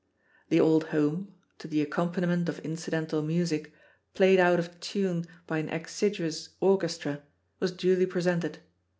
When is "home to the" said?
0.85-1.79